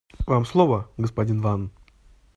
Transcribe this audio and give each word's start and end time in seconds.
Вам 0.27 0.45
слово, 0.45 0.89
господин 0.97 1.41
Ван. 1.41 1.69